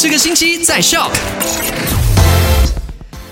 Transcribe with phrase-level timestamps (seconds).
[0.00, 1.10] 这个星期在 Shop。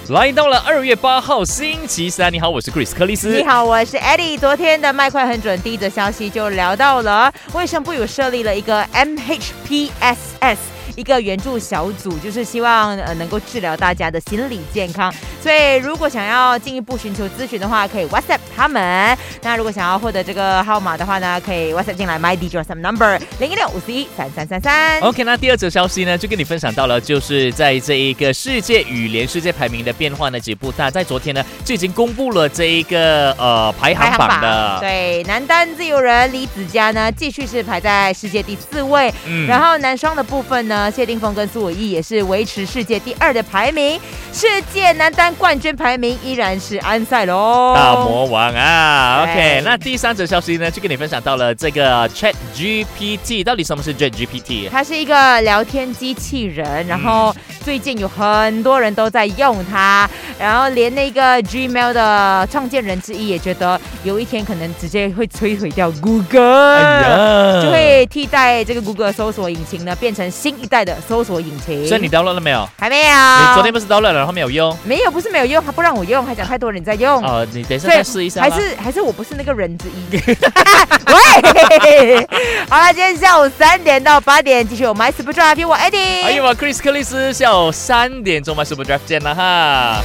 [0.08, 3.36] 来到了二月八号星期三，你好，我是 Chris 克里斯。
[3.36, 4.36] 你好，我是 Eddie。
[4.36, 10.56] 昨天的麦快很准，第一则消息就聊到了卫生部有设立了一个 MHPSS。
[10.94, 15.12] 一个援助小组，就是希望呃能够治疗大家的心理健康。
[15.42, 19.16] 所以如果想要进一步寻求咨询的话，可以 WhatsApp 他们。
[19.42, 25.00] 那如果想要获得这个号码的话呢，可以 WhatsApp 进来 My DJ Some Number 零一六五四一三三三三。
[25.00, 34.78] OK，那第二则消息呢，就跟你分享到了，就是在这一个世界羽联世界排名的变化呢，几步大在昨天呢就已经公布了这一个呃排行榜的。
[34.80, 39.12] 对，男单自由人李子嘉呢，继续是排在世界第四位。
[39.26, 40.75] 嗯，然后男双的部分呢。
[40.90, 43.98] 谢霆锋跟苏伟毅也是维持世界第二的排名，
[44.36, 54.68] 世界男单冠军排名依然是安塞龙，大魔王啊！OK，那第三则消息呢，就跟你分享到了这个 Chat GPT，到底什么是 Chat GPT？
[54.70, 60.06] 它是一个聊天机器人，然后最近有很多人都在用它，
[60.38, 70.76] 然后连那个 Gmail 的创建人之一也觉得有一天可能直接会摧毁掉 Google，就会替代这个 Google 搜索引擎呢，变成新一代。
[70.86, 72.68] 的搜索引擎，所以你 download 了没有？
[72.78, 73.08] 还没有。
[73.08, 74.76] 你昨天不是 download 了，然后没有用？
[74.84, 77.22] 没有，不是没有用，他不让我用，还讲太多人在用。
[77.22, 78.40] 哦，你等一下再试一下。
[78.40, 80.16] 还是还是我不是那个人之一。
[80.16, 82.26] 喂，
[82.68, 90.02] 好了，今天下午三点到八点继续有 My Super Drive，我 Eddie，还有我 Chris 克里斯，下午三点钟 My Super Drive 见了哈。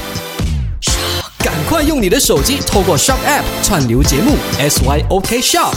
[1.38, 5.74] 赶快用你的手机透过 Shop App 串流节目 SYOK Shop。